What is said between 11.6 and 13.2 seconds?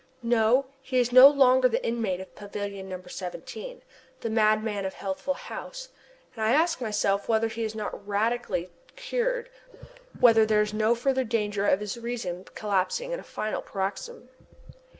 of his reason collapsing in